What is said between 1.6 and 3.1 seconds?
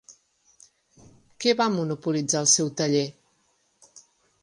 va monopolitzar el seu taller?